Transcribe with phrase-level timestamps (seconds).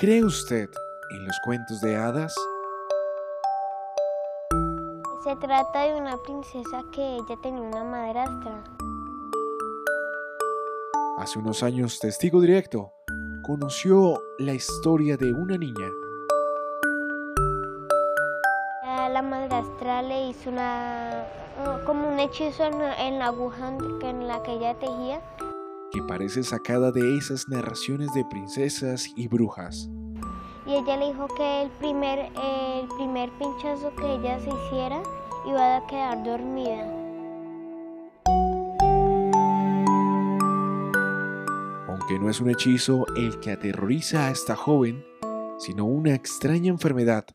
[0.00, 0.70] ¿Cree usted
[1.10, 2.34] en los cuentos de hadas?
[5.22, 8.64] Se trata de una princesa que ella tenía una madrastra.
[11.18, 12.94] Hace unos años, Testigo Directo
[13.42, 15.90] conoció la historia de una niña.
[19.12, 21.26] La madrastra le hizo una
[21.84, 25.20] como un hechizo en, en la aguja en la que ella tejía.
[25.92, 29.90] Que parece sacada de esas narraciones de princesas y brujas.
[30.66, 35.02] Y ella le dijo que el primer, el primer pinchazo que ella se hiciera
[35.46, 36.84] iba a quedar dormida.
[41.88, 45.04] Aunque no es un hechizo el que aterroriza a esta joven,
[45.58, 47.26] sino una extraña enfermedad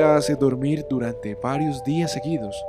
[0.00, 2.64] la hace dormir durante varios días seguidos,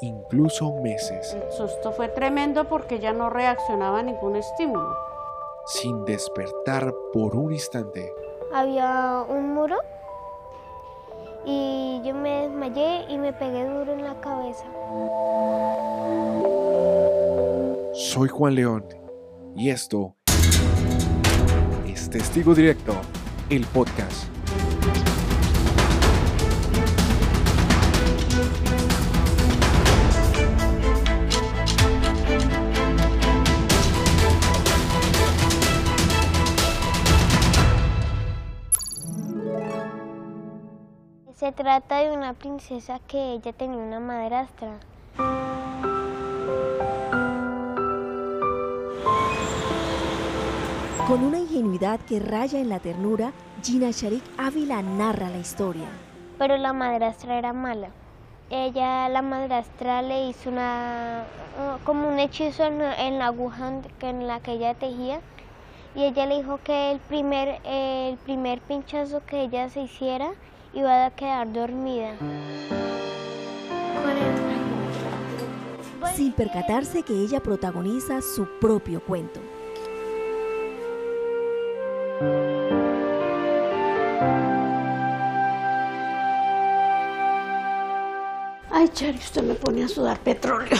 [0.00, 1.34] incluso meses.
[1.34, 4.94] El susto fue tremendo porque ya no reaccionaba a ningún estímulo.
[5.66, 8.12] Sin despertar por un instante.
[8.52, 9.76] Había un muro
[11.44, 14.64] y yo me desmayé y me pegué duro en la cabeza.
[17.92, 18.84] Soy Juan León
[19.56, 20.14] y esto
[21.86, 22.94] es Testigo Directo,
[23.50, 24.39] el podcast.
[41.40, 44.78] Se trata de una princesa que ella tenía una madrastra.
[51.08, 55.86] Con una ingenuidad que raya en la ternura, Gina Sharik Ávila narra la historia.
[56.36, 57.88] Pero la madrastra era mala.
[58.50, 61.24] Ella, la madrastra, le hizo una
[61.84, 65.20] como un hechizo en, en la aguja en la que ella tejía
[65.94, 70.32] y ella le dijo que el primer, el primer pinchazo que ella se hiciera
[70.72, 72.14] iba a quedar dormida.
[76.14, 79.40] Sin percatarse que ella protagoniza su propio cuento.
[88.70, 90.76] Ay, Chari, usted me pone a sudar petróleo.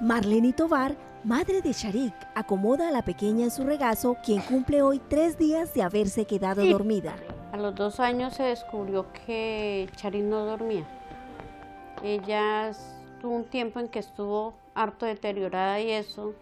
[0.00, 5.00] Marlene Tovar, madre de Sharik, acomoda a la pequeña en su regazo, quien cumple hoy
[5.08, 7.14] tres días de haberse quedado dormida.
[7.56, 10.86] A los dos años se descubrió que Charik no dormía.
[12.04, 12.70] Ella
[13.18, 16.34] tuvo un tiempo en que estuvo harto deteriorada y eso.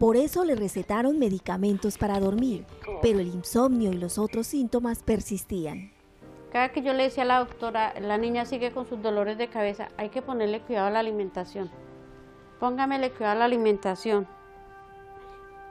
[0.00, 2.66] Por eso le recetaron medicamentos para dormir,
[3.00, 5.92] pero el insomnio y los otros síntomas persistían.
[6.50, 9.46] Cada que yo le decía a la doctora, la niña sigue con sus dolores de
[9.46, 11.70] cabeza, hay que ponerle cuidado a la alimentación.
[12.58, 14.26] Póngamele cuidado a la alimentación.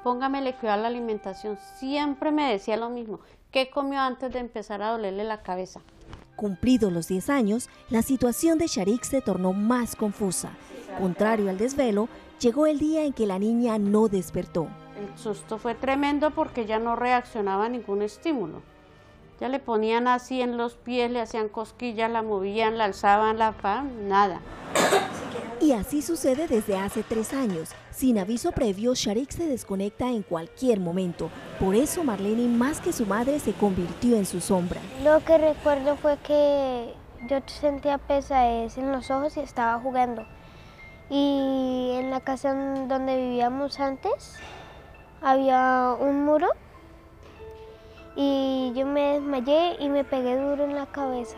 [0.05, 1.57] Póngamele cuidado a la alimentación.
[1.75, 3.19] Siempre me decía lo mismo.
[3.51, 5.81] ¿Qué comió antes de empezar a dolerle la cabeza?
[6.35, 10.51] Cumplidos los 10 años, la situación de Sharik se tornó más confusa.
[10.99, 14.67] Contrario al desvelo, llegó el día en que la niña no despertó.
[14.99, 18.61] El susto fue tremendo porque ya no reaccionaba a ningún estímulo.
[19.39, 23.53] Ya le ponían así en los pies, le hacían cosquillas, la movían, la alzaban, la
[23.53, 24.41] pan, nada.
[25.61, 27.71] Y así sucede desde hace tres años.
[27.91, 31.29] Sin aviso previo, Sharik se desconecta en cualquier momento.
[31.59, 34.79] Por eso Marlene, más que su madre, se convirtió en su sombra.
[35.03, 36.93] Lo que recuerdo fue que
[37.27, 40.25] yo sentía pesadez en los ojos y estaba jugando.
[41.09, 42.53] Y en la casa
[42.87, 44.35] donde vivíamos antes
[45.21, 46.47] había un muro
[48.15, 51.35] y yo me desmayé y me pegué duro en la cabeza.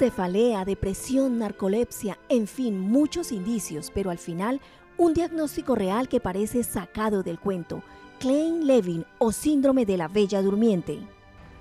[0.00, 4.58] Cefalea, depresión, narcolepsia, en fin, muchos indicios, pero al final
[4.96, 7.82] un diagnóstico real que parece sacado del cuento.
[8.18, 11.00] Klein-Levin o síndrome de la bella durmiente.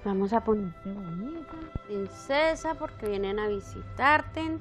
[0.05, 1.51] Vamos a ponerte bonita,
[1.85, 4.57] princesa, porque vienen a visitarte.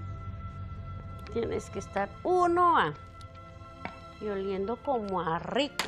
[1.33, 2.95] Tienes que estar uno a
[4.21, 5.85] y oliendo como a rico.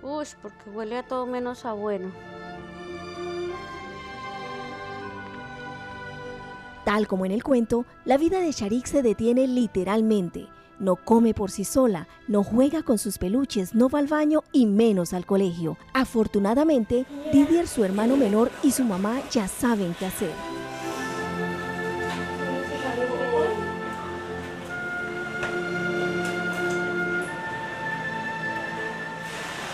[0.00, 2.10] Uy, porque huele a todo menos a bueno.
[6.86, 10.46] Tal como en el cuento, la vida de Sharik se detiene literalmente.
[10.78, 14.66] No come por sí sola, no juega con sus peluches, no va al baño y
[14.66, 15.78] menos al colegio.
[15.94, 20.30] Afortunadamente, Didier, su hermano menor, y su mamá ya saben qué hacer.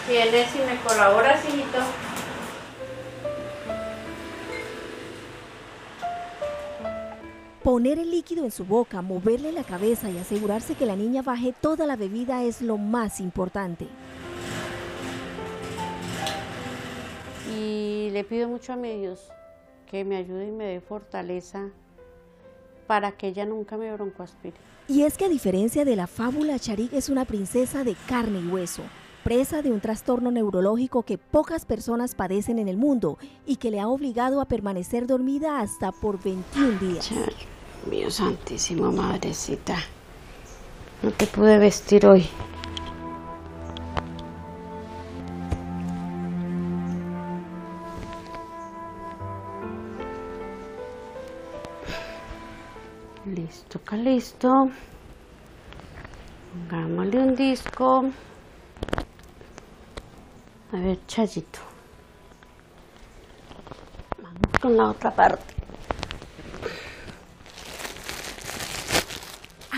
[0.08, 1.40] Vienes y me colaboras.
[7.62, 11.54] Poner el líquido en su boca, moverle la cabeza y asegurarse que la niña baje
[11.60, 13.86] toda la bebida es lo más importante.
[17.54, 19.28] Y le pido mucho a mi Dios
[19.88, 21.70] que me ayude y me dé fortaleza
[22.88, 24.56] para que ella nunca me broncoaspire.
[24.88, 28.48] Y es que a diferencia de la fábula, Charik es una princesa de carne y
[28.48, 28.82] hueso,
[29.22, 33.80] presa de un trastorno neurológico que pocas personas padecen en el mundo y que le
[33.80, 37.10] ha obligado a permanecer dormida hasta por 21 días.
[37.90, 39.76] mío santísimo, madrecita,
[41.02, 42.26] no te pude vestir hoy.
[53.24, 54.68] Listo, acá listo.
[56.52, 58.04] Pongámosle un disco.
[60.72, 61.58] A ver, Chayito.
[64.22, 65.54] Vamos con la otra parte.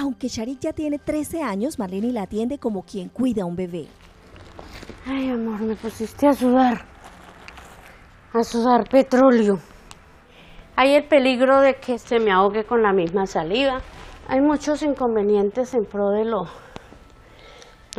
[0.00, 3.88] Aunque Sharik ya tiene 13 años, Marlene la atiende como quien cuida a un bebé.
[5.06, 6.85] Ay, amor, me pusiste a sudar.
[8.32, 9.58] A sudar petróleo.
[10.76, 13.81] Hay el peligro de que se me ahogue con la misma saliva.
[14.29, 16.46] Hay muchos inconvenientes en pro de lo,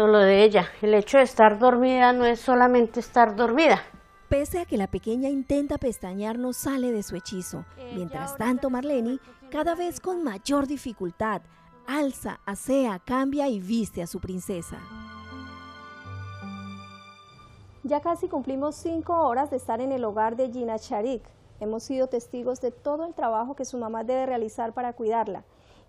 [0.04, 0.68] de lo de ella.
[0.82, 3.82] El hecho de estar dormida no es solamente estar dormida.
[4.30, 7.64] Pese a que la pequeña intenta pestañear, no sale de su hechizo.
[7.94, 9.20] Mientras tanto, Marlene,
[9.52, 11.42] cada vez con mayor dificultad,
[11.88, 14.78] alza, asea, cambia y viste a su princesa.
[17.84, 21.24] Ya casi cumplimos cinco horas de estar en el hogar de Gina Charik.
[21.60, 25.46] Hemos sido testigos de todo el trabajo que su mamá debe realizar para cuidarla.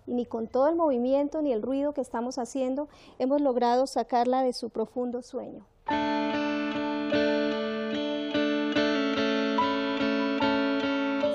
[0.07, 2.87] Ni con todo el movimiento ni el ruido que estamos haciendo
[3.19, 5.65] hemos logrado sacarla de su profundo sueño.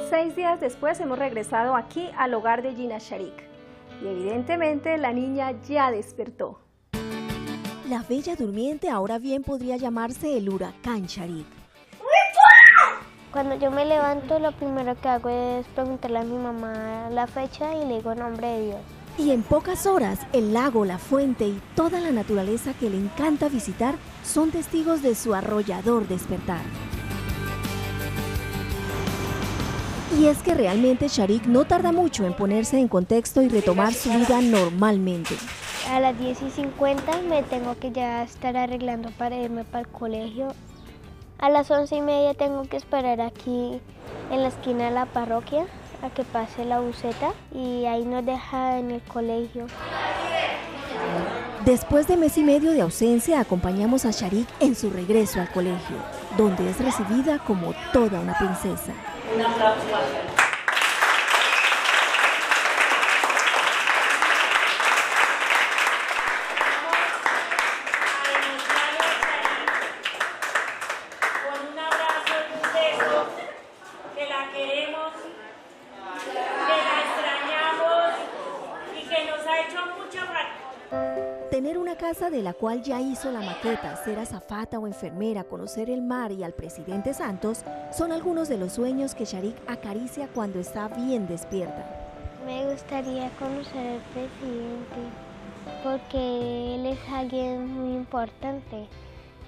[0.09, 3.45] Seis días después hemos regresado aquí al hogar de Gina Sharik.
[4.03, 6.59] Y evidentemente la niña ya despertó.
[7.89, 11.62] La bella durmiente ahora bien podría llamarse el huracán Sharik.
[13.33, 17.75] Cuando yo me levanto, lo primero que hago es preguntarle a mi mamá la fecha
[17.75, 18.81] y le digo nombre de Dios.
[19.17, 23.49] Y en pocas horas, el lago, la fuente y toda la naturaleza que le encanta
[23.49, 26.61] visitar son testigos de su arrollador despertar.
[30.19, 34.11] Y es que realmente Sharik no tarda mucho en ponerse en contexto y retomar su
[34.11, 35.37] vida normalmente.
[35.91, 39.89] A las 10 y 50 me tengo que ya estar arreglando para irme para el
[39.89, 40.49] colegio.
[41.43, 43.81] A las 11 y media tengo que esperar aquí
[44.31, 45.67] en la esquina de la parroquia
[46.01, 49.67] a que pase la buceta y ahí nos deja en el colegio.
[51.65, 55.97] Después de mes y medio de ausencia, acompañamos a Sharik en su regreso al colegio,
[56.37, 58.93] donde es recibida como toda una princesa.
[82.53, 86.53] La cual ya hizo la maqueta, ser azafata o enfermera, conocer el mar y al
[86.53, 87.65] presidente Santos
[87.97, 91.83] son algunos de los sueños que Sharik acaricia cuando está bien despierta.
[92.45, 95.01] Me gustaría conocer al presidente
[95.83, 98.87] porque él es alguien muy importante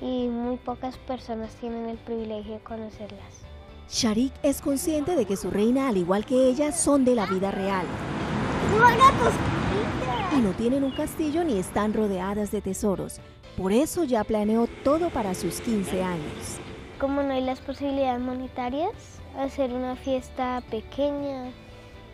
[0.00, 3.34] y muy pocas personas tienen el privilegio de conocerlas.
[3.90, 7.50] Sharik es consciente de que su reina, al igual que ella, son de la vida
[7.50, 7.84] real.
[10.36, 13.20] Y no tienen un castillo ni están rodeadas de tesoros.
[13.56, 16.58] Por eso ya planeó todo para sus 15 años.
[16.98, 18.90] Como no hay las posibilidades monetarias,
[19.38, 21.52] hacer una fiesta pequeña,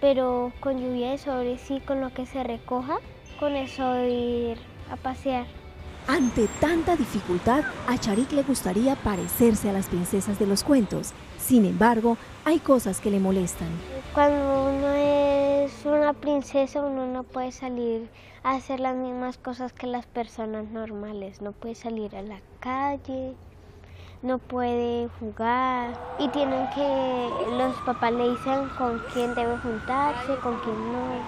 [0.02, 2.98] pero con lluvia de sobre sí, con lo que se recoja,
[3.38, 4.58] con eso ir
[4.90, 5.46] a pasear.
[6.06, 11.12] Ante tanta dificultad, a Sharik le gustaría parecerse a las princesas de los cuentos.
[11.38, 13.68] Sin embargo, hay cosas que le molestan.
[14.12, 15.29] Cuando uno es
[16.10, 18.08] una princesa, uno no puede salir
[18.42, 21.40] a hacer las mismas cosas que las personas normales.
[21.40, 23.36] No puede salir a la calle,
[24.20, 30.58] no puede jugar y tienen que, los papás le dicen con quién debe juntarse, con
[30.62, 31.22] quién no.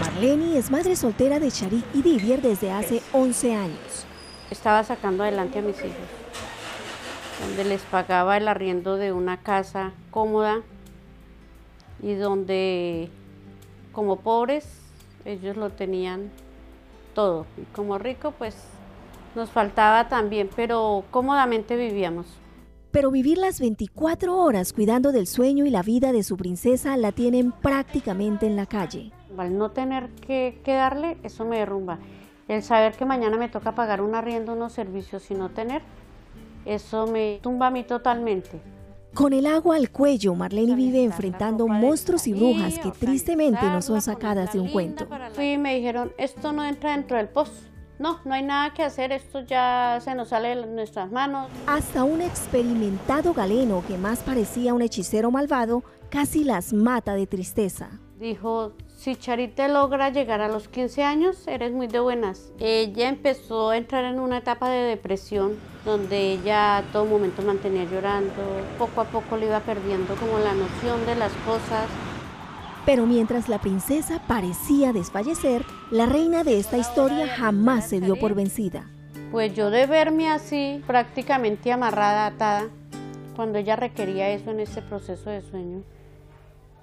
[0.00, 4.06] Marlene es madre soltera de Sharik y Didier desde hace 11 años.
[4.50, 6.08] Estaba sacando adelante a mis hijos,
[7.42, 10.62] donde les pagaba el arriendo de una casa cómoda
[12.02, 13.10] y donde
[13.92, 14.82] como pobres
[15.24, 16.30] ellos lo tenían
[17.14, 18.54] todo y como rico pues
[19.36, 22.26] nos faltaba también, pero cómodamente vivíamos.
[22.90, 27.12] Pero vivir las 24 horas cuidando del sueño y la vida de su princesa la
[27.12, 29.12] tienen prácticamente en la calle.
[29.36, 31.98] Al no tener que, que darle, eso me derrumba.
[32.48, 35.82] El saber que mañana me toca pagar un arriendo, unos servicios y no tener,
[36.64, 38.62] eso me tumba a mí totalmente.
[39.16, 44.02] Con el agua al cuello, Marlene vive enfrentando monstruos y brujas que tristemente no son
[44.02, 45.08] sacadas de un cuento.
[45.32, 47.54] Fui y me dijeron, esto no entra dentro del pozo.
[47.98, 51.48] No, no hay nada que hacer, esto ya se nos sale de nuestras manos.
[51.66, 58.02] Hasta un experimentado galeno que más parecía un hechicero malvado casi las mata de tristeza.
[58.18, 62.50] Dijo, si Charite logra llegar a los 15 años, eres muy de buenas.
[62.58, 65.52] Ella empezó a entrar en una etapa de depresión
[65.84, 68.32] donde ella a todo momento mantenía llorando,
[68.78, 71.88] poco a poco le iba perdiendo como la noción de las cosas.
[72.86, 78.34] Pero mientras la princesa parecía desfallecer, la reina de esta historia jamás se dio por
[78.34, 78.88] vencida.
[79.30, 82.68] Pues yo de verme así, prácticamente amarrada, atada,
[83.34, 85.82] cuando ella requería eso en ese proceso de sueño,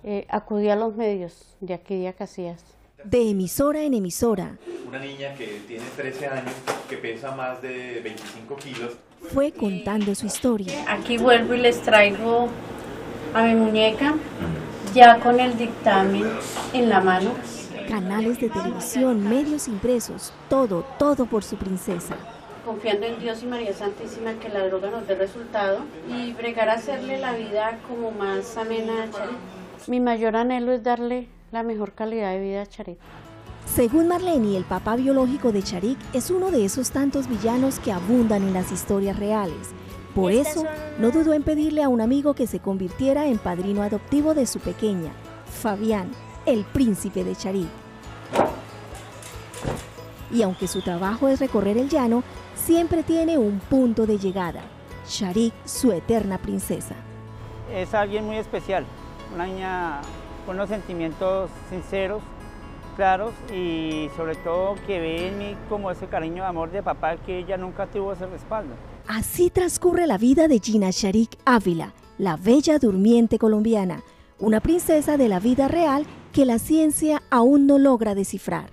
[0.04, 2.64] eh, acudí a los medios de aquí de Casillas.
[3.04, 4.58] De emisora en emisora.
[4.88, 6.54] Una niña que tiene 13 años,
[6.90, 8.94] que pesa más de 25 kilos.
[9.34, 10.86] Fue contando su historia.
[10.88, 12.50] Aquí vuelvo y les traigo
[13.34, 14.16] a mi muñeca,
[14.94, 16.26] ya con el dictamen
[16.74, 17.32] en la mano.
[17.88, 22.16] Canales de televisión, medios impresos, todo, todo por su princesa.
[22.66, 25.80] Confiando en Dios y María Santísima que la droga nos dé resultado
[26.10, 29.63] y bregar a hacerle la vida como más amena a.
[29.88, 32.98] Mi mayor anhelo es darle la mejor calidad de vida a Charit.
[33.66, 38.44] Según Marlene, el papá biológico de Charik es uno de esos tantos villanos que abundan
[38.44, 39.72] en las historias reales.
[40.16, 40.64] Por eso,
[41.00, 44.60] no dudó en pedirle a un amigo que se convirtiera en padrino adoptivo de su
[44.60, 45.12] pequeña,
[45.46, 46.12] Fabián,
[46.46, 47.70] el príncipe de Charik.
[50.32, 52.24] Y aunque su trabajo es recorrer el llano,
[52.56, 54.62] siempre tiene un punto de llegada.
[55.08, 56.96] Charik, su eterna princesa.
[57.72, 58.86] Es alguien muy especial,
[59.34, 60.02] una niña
[60.46, 62.22] con unos sentimientos sinceros,
[62.96, 67.18] claros y sobre todo que ve en mí como ese cariño de amor de papá
[67.18, 68.76] que ella nunca tuvo ese respaldo.
[69.08, 74.04] Así transcurre la vida de Gina Sharik Ávila, la bella durmiente colombiana,
[74.40, 78.70] una princesa de la vida real que la ciencia aún no logra descifrar.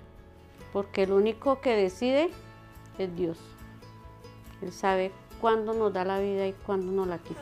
[0.73, 2.29] Porque el único que decide
[2.97, 3.37] es Dios.
[4.61, 7.41] Él sabe cuándo nos da la vida y cuándo nos la quita.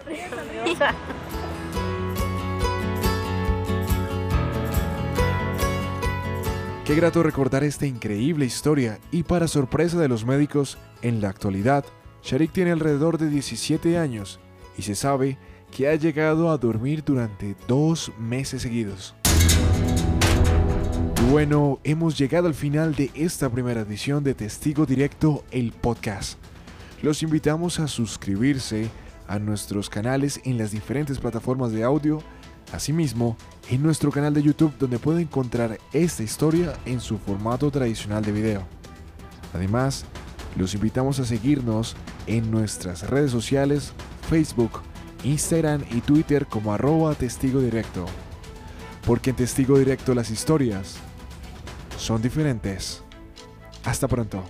[6.89, 11.86] Qué grato recordar esta increíble historia y para sorpresa de los médicos, en la actualidad,
[12.24, 14.39] Sharik tiene alrededor de 17 años
[14.75, 15.38] y se sabe
[15.69, 19.13] que ha llegado a dormir durante dos meses seguidos.
[21.29, 26.39] Bueno, hemos llegado al final de esta primera edición de Testigo Directo, el podcast.
[27.03, 28.89] Los invitamos a suscribirse
[29.27, 32.24] a nuestros canales en las diferentes plataformas de audio
[32.71, 33.35] Asimismo,
[33.69, 38.31] en nuestro canal de YouTube donde puede encontrar esta historia en su formato tradicional de
[38.31, 38.63] video.
[39.53, 40.05] Además,
[40.55, 41.95] los invitamos a seguirnos
[42.27, 43.93] en nuestras redes sociales,
[44.29, 44.81] Facebook,
[45.23, 48.05] Instagram y Twitter como arroba testigo directo.
[49.05, 50.97] Porque en testigo directo las historias
[51.97, 53.03] son diferentes.
[53.83, 54.43] Hasta pronto.